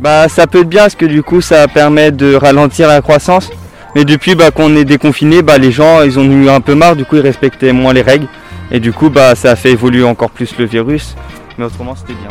Bah 0.00 0.28
ça 0.28 0.46
peut 0.46 0.60
être 0.60 0.68
bien 0.68 0.82
parce 0.82 0.94
que 0.94 1.06
du 1.06 1.24
coup 1.24 1.40
ça 1.40 1.66
permet 1.66 2.12
de 2.12 2.36
ralentir 2.36 2.86
la 2.86 3.02
croissance. 3.02 3.50
Mais 3.96 4.04
depuis 4.04 4.36
bah, 4.36 4.52
qu'on 4.52 4.76
est 4.76 4.84
déconfiné, 4.84 5.42
bah, 5.42 5.58
les 5.58 5.72
gens 5.72 6.02
ils 6.02 6.20
ont 6.20 6.24
eu 6.24 6.48
un 6.48 6.60
peu 6.60 6.76
marre, 6.76 6.94
du 6.94 7.04
coup 7.04 7.16
ils 7.16 7.22
respectaient 7.22 7.72
moins 7.72 7.92
les 7.92 8.02
règles. 8.02 8.28
Et 8.70 8.78
du 8.78 8.92
coup 8.92 9.10
bah, 9.10 9.34
ça 9.34 9.50
a 9.50 9.56
fait 9.56 9.72
évoluer 9.72 10.04
encore 10.04 10.30
plus 10.30 10.56
le 10.56 10.66
virus. 10.66 11.16
Mais 11.58 11.64
autrement 11.64 11.96
c'était 11.96 12.14
bien. 12.14 12.30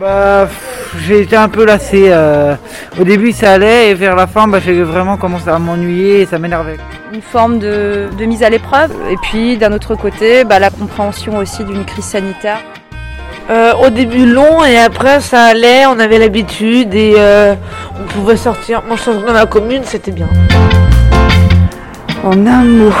Bah 0.00 0.48
j'ai 1.06 1.20
été 1.20 1.36
un 1.36 1.48
peu 1.48 1.64
lassé. 1.66 2.06
euh, 2.10 2.54
Au 2.98 3.04
début 3.04 3.32
ça 3.32 3.52
allait 3.52 3.90
et 3.90 3.94
vers 3.94 4.16
la 4.16 4.26
fin 4.26 4.48
bah, 4.48 4.58
j'ai 4.64 4.82
vraiment 4.82 5.16
commencé 5.16 5.48
à 5.48 5.58
m'ennuyer 5.58 6.22
et 6.22 6.26
ça 6.26 6.38
m'énervait. 6.38 6.78
Une 7.12 7.20
forme 7.22 7.58
de, 7.58 8.08
de 8.18 8.24
mise 8.24 8.42
à 8.42 8.48
l'épreuve. 8.50 8.92
Et 9.10 9.16
puis 9.16 9.56
d'un 9.58 9.72
autre 9.72 9.94
côté, 9.96 10.44
bah, 10.44 10.58
la 10.58 10.70
compréhension 10.70 11.36
aussi 11.38 11.64
d'une 11.64 11.84
crise 11.84 12.04
sanitaire. 12.06 12.58
Euh, 13.50 13.72
au 13.84 13.90
début 13.90 14.26
long 14.26 14.64
et 14.64 14.78
après 14.78 15.20
ça 15.20 15.42
allait, 15.44 15.84
on 15.86 15.98
avait 15.98 16.18
l'habitude 16.18 16.94
et 16.94 17.14
euh, 17.18 17.54
on 18.00 18.04
pouvait 18.04 18.36
sortir 18.36 18.82
manger 18.88 19.10
dans 19.26 19.32
la 19.32 19.44
commune, 19.46 19.82
c'était 19.84 20.12
bien. 20.12 20.28
En 22.24 22.46
un 22.46 22.64
mot. 22.64 22.92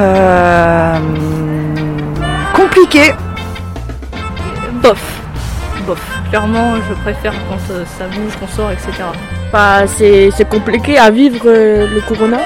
euh, 0.00 0.96
Compliqué. 2.52 3.14
Bof. 4.82 5.13
Bof. 5.86 6.00
Clairement, 6.30 6.76
je 6.88 6.94
préfère 7.02 7.32
quand 7.48 7.72
euh, 7.72 7.84
ça 7.98 8.06
bouge, 8.06 8.36
qu'on 8.40 8.48
sort, 8.48 8.70
etc. 8.70 9.04
Bah, 9.52 9.86
c'est 9.86 10.30
c'est 10.36 10.48
compliqué 10.48 10.98
à 10.98 11.10
vivre 11.10 11.42
euh, 11.46 11.86
le 11.94 12.00
corona. 12.00 12.38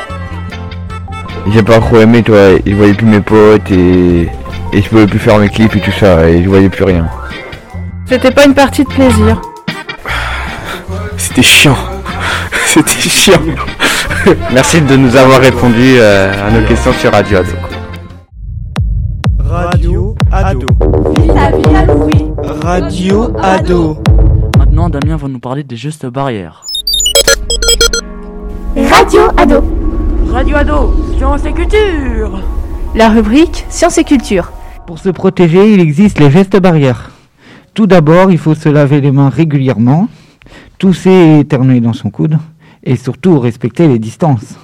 J'ai 1.52 1.62
pas 1.62 1.78
trop 1.78 2.00
aimé 2.00 2.22
toi, 2.22 2.56
je 2.66 2.74
voyais 2.74 2.94
plus 2.94 3.06
mes 3.06 3.20
potes 3.20 3.70
et, 3.70 4.28
et 4.72 4.82
je 4.82 4.88
pouvais 4.88 5.06
plus 5.06 5.18
faire 5.18 5.38
mes 5.38 5.48
clips 5.48 5.74
et 5.76 5.80
tout 5.80 5.92
ça 5.92 6.28
et 6.28 6.42
je 6.42 6.48
voyais 6.48 6.68
plus 6.68 6.84
rien. 6.84 7.06
C'était 8.06 8.30
pas 8.30 8.44
une 8.44 8.54
partie 8.54 8.84
de 8.84 8.88
plaisir. 8.88 9.40
C'était 11.16 11.42
chiant. 11.42 11.76
C'était 12.66 13.08
chiant. 13.08 13.40
Merci 14.52 14.80
de 14.80 14.96
nous 14.96 15.16
avoir 15.16 15.40
répondu 15.40 15.96
euh, 15.98 16.32
à 16.46 16.50
nos 16.50 16.66
questions 16.66 16.92
sur 16.94 17.12
Radio 17.12 17.38
Ado. 17.38 17.50
Radio 17.50 17.67
Radio 22.70 23.34
Ado. 23.42 23.96
Maintenant, 24.58 24.90
Damien 24.90 25.16
va 25.16 25.26
nous 25.26 25.38
parler 25.38 25.64
des 25.64 25.76
gestes 25.76 26.04
barrières. 26.04 26.66
Radio 28.76 29.22
Ado. 29.38 29.64
Radio 30.30 30.56
Ado, 30.56 30.94
science 31.16 31.46
et 31.46 31.54
culture. 31.54 32.42
La 32.94 33.08
rubrique 33.08 33.64
Sciences 33.70 33.96
et 33.96 34.04
culture. 34.04 34.52
Pour 34.86 34.98
se 34.98 35.08
protéger, 35.08 35.72
il 35.72 35.80
existe 35.80 36.18
les 36.18 36.30
gestes 36.30 36.60
barrières. 36.60 37.10
Tout 37.72 37.86
d'abord, 37.86 38.30
il 38.30 38.36
faut 38.36 38.54
se 38.54 38.68
laver 38.68 39.00
les 39.00 39.12
mains 39.12 39.30
régulièrement, 39.30 40.06
tousser 40.78 41.08
et 41.08 41.38
éternuer 41.38 41.80
dans 41.80 41.94
son 41.94 42.10
coude, 42.10 42.36
et 42.84 42.96
surtout 42.96 43.38
respecter 43.38 43.88
les 43.88 43.98
distances. 43.98 44.56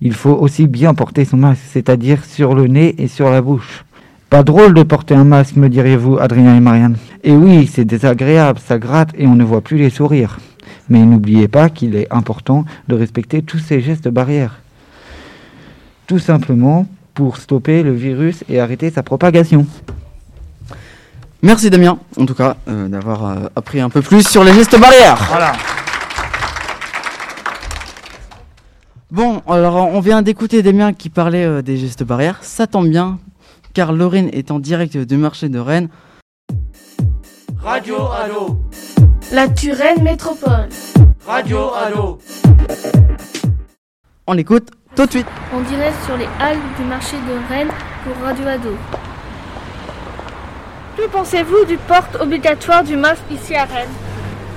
Il 0.00 0.14
faut 0.14 0.32
aussi 0.32 0.66
bien 0.66 0.94
porter 0.94 1.26
son 1.26 1.36
masque, 1.36 1.64
c'est-à-dire 1.70 2.24
sur 2.24 2.54
le 2.54 2.68
nez 2.68 2.94
et 2.96 3.06
sur 3.06 3.28
la 3.28 3.42
bouche. 3.42 3.84
Pas 4.30 4.44
drôle 4.44 4.74
de 4.74 4.84
porter 4.84 5.16
un 5.16 5.24
masque, 5.24 5.56
me 5.56 5.68
diriez-vous, 5.68 6.18
Adrien 6.20 6.56
et 6.56 6.60
Marianne. 6.60 6.96
Et 7.24 7.32
oui, 7.32 7.66
c'est 7.66 7.84
désagréable, 7.84 8.60
ça 8.64 8.78
gratte 8.78 9.10
et 9.18 9.26
on 9.26 9.34
ne 9.34 9.42
voit 9.42 9.60
plus 9.60 9.76
les 9.76 9.90
sourires. 9.90 10.38
Mais 10.88 11.00
n'oubliez 11.00 11.48
pas 11.48 11.68
qu'il 11.68 11.96
est 11.96 12.06
important 12.12 12.64
de 12.86 12.94
respecter 12.94 13.42
tous 13.42 13.58
ces 13.58 13.80
gestes 13.80 14.08
barrières. 14.08 14.60
Tout 16.06 16.20
simplement 16.20 16.86
pour 17.12 17.38
stopper 17.38 17.82
le 17.82 17.92
virus 17.92 18.44
et 18.48 18.60
arrêter 18.60 18.92
sa 18.92 19.02
propagation. 19.02 19.66
Merci 21.42 21.68
Damien, 21.68 21.98
en 22.16 22.24
tout 22.24 22.34
cas, 22.34 22.56
euh, 22.68 22.86
d'avoir 22.86 23.24
euh, 23.24 23.36
appris 23.56 23.80
un 23.80 23.88
peu 23.90 24.00
plus 24.00 24.24
sur 24.28 24.44
les 24.44 24.52
gestes 24.52 24.78
barrières. 24.78 25.26
Voilà. 25.28 25.52
Bon, 29.10 29.42
alors 29.48 29.88
on 29.88 29.98
vient 29.98 30.22
d'écouter 30.22 30.62
Damien 30.62 30.92
qui 30.92 31.08
parlait 31.08 31.44
euh, 31.44 31.62
des 31.62 31.78
gestes 31.78 32.04
barrières. 32.04 32.38
Ça 32.42 32.68
tombe 32.68 32.88
bien, 32.88 33.18
car 33.74 33.92
Lorraine 33.92 34.30
est 34.32 34.50
en 34.50 34.58
direct 34.58 34.96
du 34.96 35.16
marché 35.16 35.48
de 35.48 35.58
Rennes. 35.58 35.88
Radio 37.62 37.96
Ado. 38.12 38.60
La 39.32 39.48
Turenne 39.48 40.02
Métropole. 40.02 40.68
Radio 41.26 41.72
Ado. 41.74 42.18
On 44.26 44.32
l'écoute 44.32 44.70
tout 44.96 45.06
de 45.06 45.10
suite. 45.10 45.26
On 45.54 45.60
dirait 45.60 45.92
sur 46.06 46.16
les 46.16 46.28
halles 46.40 46.58
du 46.78 46.84
marché 46.84 47.16
de 47.16 47.52
Rennes 47.52 47.70
pour 48.04 48.16
Radio 48.24 48.46
Ado. 48.46 48.70
Que 50.96 51.08
pensez-vous 51.08 51.64
du 51.66 51.76
porte 51.76 52.16
obligatoire 52.20 52.82
du 52.82 52.96
masque 52.96 53.22
ici 53.30 53.54
à 53.54 53.64
Rennes? 53.64 53.88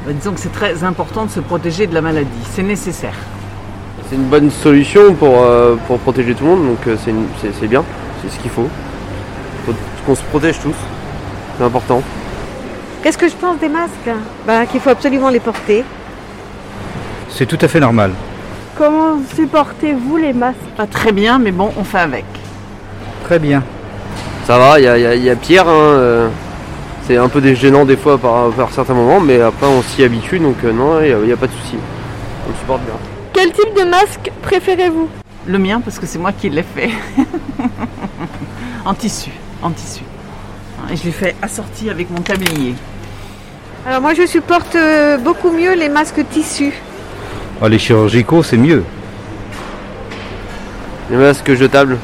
Bah, 0.06 0.12
disons 0.14 0.34
que 0.34 0.40
c'est 0.40 0.52
très 0.52 0.84
important 0.84 1.26
de 1.26 1.32
se 1.32 1.40
protéger 1.40 1.88
de 1.88 1.94
la 1.94 2.02
maladie, 2.02 2.30
c'est 2.52 2.64
nécessaire. 2.64 3.16
C'est 4.10 4.16
une 4.16 4.26
bonne 4.26 4.52
solution 4.52 5.14
pour, 5.14 5.40
euh, 5.40 5.76
pour 5.88 6.00
protéger 6.00 6.36
tout 6.36 6.44
le 6.44 6.50
monde, 6.50 6.66
donc 6.68 6.88
euh, 6.88 6.98
c'est 6.98 7.68
bien, 7.68 7.86
c'est 8.22 8.30
ce 8.30 8.40
qu'il 8.40 8.52
faut. 8.52 8.68
Qu'on 10.06 10.16
se 10.16 10.24
protège 10.24 10.60
tous, 10.60 10.76
c'est 11.58 11.64
important. 11.64 12.02
Qu'est-ce 13.02 13.18
que 13.18 13.28
je 13.28 13.36
pense 13.36 13.58
des 13.60 13.70
masques? 13.70 14.10
Bah, 14.48 14.66
Qu'il 14.66 14.80
faut 14.80 14.90
absolument 14.90 15.30
les 15.30 15.40
porter. 15.40 15.84
C'est 17.30 17.46
tout 17.46 17.58
à 17.62 17.68
fait 17.68 17.80
normal. 17.80 18.12
Comment 18.78 19.18
supportez-vous 19.36 20.18
les 20.18 20.34
masques? 20.34 20.58
Pas 20.78 20.88
très 20.88 21.12
bien, 21.12 21.38
mais 21.40 21.52
bon, 21.52 21.72
on 21.78 21.84
fait 21.84 22.00
avec. 22.00 22.26
Très 23.26 23.40
bien. 23.40 23.64
Ça 24.46 24.58
va, 24.58 24.80
il 24.80 24.84
y 24.84 24.88
a, 24.88 24.98
y 24.98 25.06
a- 25.06 25.16
y 25.16 25.30
a 25.30 25.36
pire. 25.36 25.68
hein, 25.68 25.72
euh, 25.72 26.28
c'est 27.08 27.18
un 27.18 27.28
peu 27.30 27.42
des- 27.42 27.56
gênant 27.56 27.86
des 27.86 27.98
fois 27.98 28.18
par, 28.18 28.50
par 28.52 28.72
certains 28.72 28.94
moments, 28.94 29.20
mais 29.20 29.42
après 29.42 29.68
on 29.68 29.82
s'y 29.82 30.04
habitue, 30.04 30.40
donc 30.40 30.56
euh, 30.64 30.72
non, 30.72 31.02
il 31.02 31.26
n'y 31.28 31.32
a, 31.34 31.38
pas 31.38 31.48
de 31.48 31.52
souci. 31.52 31.76
On 32.46 32.50
le 32.52 32.56
supporte 32.58 32.82
bien. 32.84 32.94
Quel 33.34 33.52
type 33.52 33.74
de 33.76 33.84
masque 33.90 34.32
préférez-vous? 34.42 35.08
Le 35.46 35.58
mien, 35.60 35.82
parce 35.84 36.00
que 36.00 36.06
c'est 36.06 36.20
moi 36.20 36.32
qui 36.32 36.50
l'ai 36.50 36.64
fait. 36.64 36.90
en 38.86 38.94
tissu, 38.94 39.32
en 39.64 39.72
tissu. 39.72 40.04
Et 40.92 40.96
je 40.96 41.04
l'ai 41.06 41.12
fait 41.12 41.36
assorti 41.42 41.90
avec 41.90 42.10
mon 42.10 42.20
tablier. 42.22 42.76
Alors 43.88 44.02
moi 44.02 44.14
je 44.14 44.26
supporte 44.26 44.76
euh, 44.76 45.18
beaucoup 45.18 45.52
mieux 45.52 45.74
les 45.76 45.90
masques 45.90 46.24
tissus. 46.32 46.74
Oh, 47.62 47.68
les 47.68 47.80
chirurgicaux, 47.80 48.44
c'est 48.44 48.58
mieux. 48.58 48.84
Les 51.10 51.18
masques 51.18 51.54
jetables, 51.54 51.98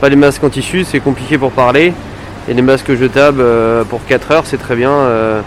pas 0.00 0.08
les 0.08 0.16
masques 0.16 0.42
en 0.44 0.50
tissu, 0.50 0.84
c'est 0.84 1.00
compliqué 1.00 1.38
pour 1.38 1.52
parler. 1.52 1.92
Et 2.48 2.54
les 2.54 2.62
masques 2.62 2.94
jetables 2.94 3.40
euh, 3.40 3.84
pour 3.84 4.04
4 4.06 4.30
heures, 4.32 4.42
c'est 4.46 4.58
très 4.58 4.76
bien. 4.76 4.90
euh, 4.90 5.40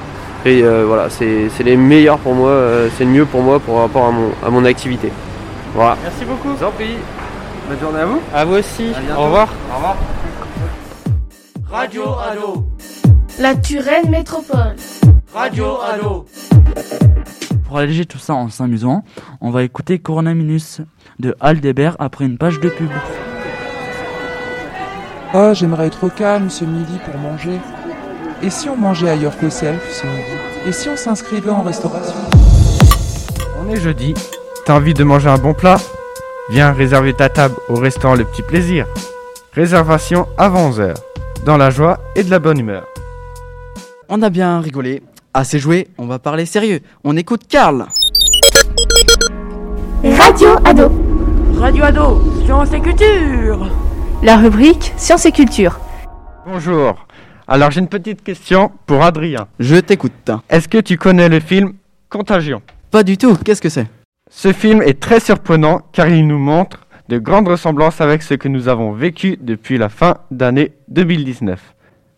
et 0.46 0.64
euh, 0.64 0.86
voilà, 0.88 1.10
c'est 1.10 1.50
c'est 1.56 1.64
les 1.64 1.76
meilleurs 1.76 2.20
pour 2.20 2.34
moi, 2.34 2.50
euh, 2.50 2.88
c'est 2.98 3.04
le 3.04 3.10
mieux 3.12 3.26
pour 3.26 3.42
moi 3.42 3.60
pour 3.60 3.80
rapport 3.80 4.06
à 4.06 4.12
mon, 4.12 4.32
à 4.46 4.50
mon 4.50 4.64
activité. 4.66 5.12
Voilà. 5.76 5.98
Merci 6.04 6.26
beaucoup. 6.26 6.50
Je 6.56 6.64
vous 6.64 6.70
en 6.70 6.72
prie. 6.72 6.96
Bonne 7.68 7.80
journée 7.80 8.00
à 8.00 8.06
vous. 8.06 8.22
À 8.34 8.46
vous 8.46 8.56
aussi. 8.56 8.92
Au 9.18 9.24
revoir. 9.24 9.50
Au 9.72 9.76
revoir. 9.76 9.98
Radio 11.70 12.04
Ado. 12.18 12.66
La 13.40 13.54
Turenne 13.56 14.10
Métropole. 14.10 14.76
Radio 15.34 15.82
Ado. 15.82 16.26
Pour 17.66 17.78
alléger 17.78 18.06
tout 18.06 18.18
ça 18.18 18.34
en 18.36 18.48
s'amusant, 18.50 19.04
on 19.42 19.52
va 19.52 19.64
écouter 19.64 20.00
Corona 20.00 20.34
Minus 20.34 20.80
de 21.20 21.36
Aldebert 21.42 21.98
après 22.00 22.26
une 22.26 22.38
page 22.38 22.62
de 22.62 22.70
pub. 22.70 22.90
Oh, 25.34 25.52
j'aimerais 25.54 25.88
être 25.88 26.06
au 26.06 26.10
calme 26.10 26.50
ce 26.50 26.64
midi 26.64 27.00
pour 27.04 27.20
manger. 27.20 27.60
Et 28.42 28.50
si 28.50 28.70
on 28.70 28.78
mangeait 28.78 29.10
ailleurs 29.10 29.38
qu'au 29.38 29.50
self 29.50 29.92
ce 29.92 30.08
midi? 30.08 30.38
Et 30.68 30.72
si 30.72 30.88
on 30.88 30.96
s'inscrivait 30.96 31.50
en 31.50 31.64
restauration? 31.64 32.16
On 33.62 33.70
est 33.70 33.82
jeudi, 33.82 34.14
t'as 34.66 34.76
envie 34.76 34.94
de 34.94 35.04
manger 35.04 35.28
un 35.28 35.38
bon 35.38 35.54
plat? 35.54 35.78
Viens 36.50 36.72
réserver 36.72 37.14
ta 37.14 37.28
table 37.28 37.56
au 37.68 37.76
restaurant 37.76 38.16
Le 38.16 38.24
Petit 38.24 38.42
Plaisir. 38.42 38.88
Réservation 39.52 40.28
avant 40.38 40.70
11h, 40.70 40.94
dans 41.48 41.56
la 41.56 41.70
joie 41.70 41.98
et 42.18 42.26
de 42.26 42.30
la 42.30 42.40
bonne 42.40 42.60
humeur. 42.60 42.86
On 44.10 44.22
a 44.22 44.30
bien 44.30 44.60
rigolé. 44.60 45.02
Assez 45.34 45.60
joué, 45.60 45.88
on 45.98 46.06
va 46.06 46.20
parler 46.20 46.46
sérieux. 46.46 46.82
On 47.06 47.16
écoute 47.16 47.44
Karl. 47.48 47.86
Radio 50.04 50.50
Ado. 50.66 50.92
Radio 51.58 51.86
Ado. 51.86 52.22
Sciences 52.44 52.74
et 52.74 52.82
culture. 52.82 53.72
La 54.24 54.36
rubrique 54.36 54.92
Sciences 54.98 55.26
et 55.26 55.32
culture. 55.32 55.80
Bonjour. 56.46 57.08
Alors 57.48 57.72
j'ai 57.72 57.80
une 57.80 57.88
petite 57.88 58.26
question 58.26 58.70
pour 58.86 59.02
Adrien. 59.06 59.48
Je 59.58 59.78
t'écoute. 59.78 60.32
Est-ce 60.50 60.68
que 60.68 60.80
tu 60.80 60.98
connais 60.98 61.30
le 61.30 61.40
film 61.40 61.76
Contagion? 62.10 62.62
Pas 62.92 63.04
du 63.04 63.18
tout, 63.18 63.38
qu'est-ce 63.38 63.62
que 63.62 63.70
c'est? 63.70 63.88
Ce 64.30 64.52
film 64.52 64.82
est 64.82 65.00
très 65.00 65.22
surprenant 65.22 65.80
car 65.94 66.10
il 66.10 66.28
nous 66.28 66.40
montre 66.40 66.87
de 67.10 67.18
grandes 67.18 67.48
ressemblances 67.48 68.02
avec 68.02 68.22
ce 68.22 68.34
que 68.34 68.48
nous 68.48 68.68
avons 68.68 68.92
vécu 68.92 69.38
depuis 69.40 69.78
la 69.78 69.90
fin 69.90 70.18
d'année 70.32 70.74
2019. 70.90 71.60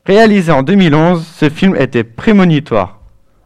Réalisé 0.05 0.51
en 0.51 0.63
2011, 0.63 1.25
ce 1.25 1.49
film 1.49 1.75
était 1.75 2.03
prémonitoire. 2.03 2.99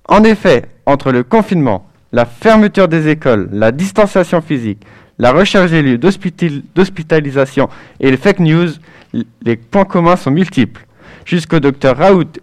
En 0.08 0.24
effet, 0.24 0.64
entre 0.86 1.12
le 1.12 1.24
confinement, 1.24 1.86
la 2.12 2.26
fermeture 2.26 2.88
des 2.88 3.10
écoles, 3.10 3.50
la 3.52 3.72
distanciation 3.72 4.42
physique, 4.42 4.86
la 5.20 5.32
recherche 5.32 5.72
des 5.72 5.82
lieux 5.82 5.98
d'hospital- 5.98 6.62
d'hospitalisation 6.76 7.70
et 8.00 8.10
les 8.12 8.18
fake 8.18 8.40
news, 8.40 8.70
les 9.44 9.56
points 9.58 9.86
communs 9.86 10.16
sont 10.16 10.32
multiples. 10.32 10.86
Jusqu'au 11.26 11.60
docteur 11.60 11.98
Raoult 11.98 12.40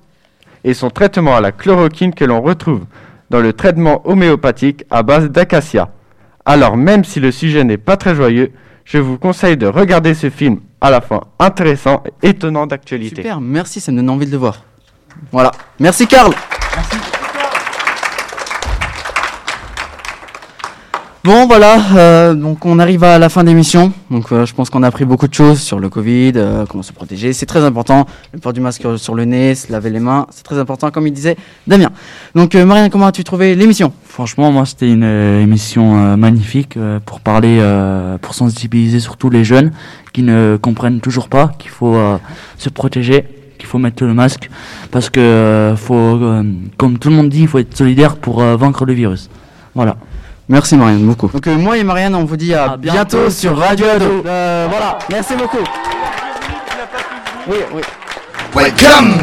et 0.64 0.74
son 0.74 0.90
traitement 0.90 1.36
à 1.36 1.40
la 1.40 1.52
chloroquine 1.52 2.14
que 2.14 2.24
l'on 2.24 2.40
retrouve 2.40 2.84
dans 3.30 3.40
le 3.40 3.52
traitement 3.52 4.06
homéopathique 4.06 4.84
à 4.90 5.02
base 5.02 5.30
d'acacia. 5.30 5.90
Alors 6.44 6.76
même 6.76 7.04
si 7.04 7.20
le 7.20 7.30
sujet 7.30 7.64
n'est 7.64 7.76
pas 7.76 7.96
très 7.96 8.14
joyeux, 8.14 8.50
je 8.92 8.98
vous 8.98 9.18
conseille 9.18 9.56
de 9.56 9.66
regarder 9.66 10.14
ce 10.14 10.30
film 10.30 10.60
à 10.80 10.90
la 10.90 11.00
fois 11.00 11.28
intéressant 11.38 12.02
et 12.22 12.30
étonnant 12.30 12.66
d'actualité. 12.66 13.16
Super, 13.16 13.40
merci, 13.40 13.80
ça 13.80 13.92
me 13.92 13.98
donne 13.98 14.10
envie 14.10 14.26
de 14.26 14.32
le 14.32 14.38
voir. 14.38 14.64
Voilà. 15.30 15.52
Merci 15.78 16.06
Karl. 16.08 16.32
Bon 21.22 21.46
voilà, 21.46 21.76
euh, 21.96 22.34
donc 22.34 22.64
on 22.64 22.78
arrive 22.78 23.04
à 23.04 23.18
la 23.18 23.28
fin 23.28 23.42
de 23.42 23.48
l'émission. 23.48 23.92
Donc 24.10 24.32
euh, 24.32 24.46
je 24.46 24.54
pense 24.54 24.70
qu'on 24.70 24.82
a 24.82 24.86
appris 24.86 25.04
beaucoup 25.04 25.28
de 25.28 25.34
choses 25.34 25.60
sur 25.60 25.78
le 25.78 25.90
Covid, 25.90 26.32
euh, 26.36 26.64
comment 26.66 26.82
se 26.82 26.94
protéger, 26.94 27.34
c'est 27.34 27.44
très 27.44 27.62
important. 27.62 28.06
Le 28.32 28.38
port 28.38 28.54
du 28.54 28.60
masque 28.62 28.86
sur 28.96 29.14
le 29.14 29.26
nez, 29.26 29.54
se 29.54 29.70
laver 29.70 29.90
les 29.90 30.00
mains, 30.00 30.26
c'est 30.30 30.44
très 30.44 30.58
important 30.58 30.90
comme 30.90 31.06
il 31.06 31.12
disait 31.12 31.36
Damien. 31.66 31.90
Donc 32.34 32.54
euh, 32.54 32.64
Marianne, 32.64 32.88
comment 32.88 33.04
as-tu 33.04 33.22
trouvé 33.22 33.54
l'émission? 33.54 33.92
Franchement, 34.06 34.50
moi, 34.50 34.64
c'était 34.64 34.90
une 34.90 35.04
euh, 35.04 35.42
émission 35.42 35.98
euh, 35.98 36.16
magnifique 36.16 36.78
pour 37.04 37.20
parler, 37.20 37.60
pour 38.22 38.32
sensibiliser 38.32 38.98
surtout 38.98 39.28
les 39.28 39.44
jeunes 39.44 39.72
qui 40.14 40.22
ne 40.22 40.56
comprennent 40.56 41.00
toujours 41.00 41.28
pas 41.28 41.52
qu'il 41.58 41.70
faut 41.70 41.98
se 42.56 42.70
protéger, 42.70 43.26
qu'il 43.58 43.66
faut 43.66 43.76
mettre 43.76 44.04
le 44.04 44.14
masque, 44.14 44.48
parce 44.90 45.10
que 45.10 45.74
faut, 45.76 46.18
comme 46.78 46.98
tout 46.98 47.10
le 47.10 47.16
monde 47.16 47.28
dit, 47.28 47.42
il 47.42 47.48
faut 47.48 47.58
être 47.58 47.76
solidaire 47.76 48.16
pour 48.16 48.40
vaincre 48.40 48.86
le 48.86 48.94
virus. 48.94 49.28
Voilà. 49.74 49.96
Merci 50.50 50.76
Marianne, 50.76 51.06
beaucoup. 51.06 51.28
Donc 51.28 51.46
euh, 51.46 51.54
moi 51.56 51.78
et 51.78 51.84
Marianne, 51.84 52.12
on 52.16 52.24
vous 52.24 52.36
dit 52.36 52.52
à, 52.52 52.72
À 52.72 52.76
bientôt, 52.76 53.18
bientôt 53.18 53.30
sur 53.30 53.56
Radio 53.56 53.86
Ado. 53.86 54.22
Euh, 54.26 54.66
voilà, 54.68 54.98
merci 55.08 55.34
beaucoup. 55.36 55.64
Oui, 57.46 57.58
oui. 57.72 57.82
Welcome 58.52 59.14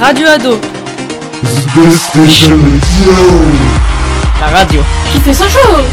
Radio 0.00 0.26
Ado. 0.26 0.56
The 0.56 1.90
Station 1.96 2.58
La 4.40 4.46
radio. 4.48 4.80
Qui 5.12 5.20
fait 5.20 5.32
son 5.32 5.44
show 5.44 5.84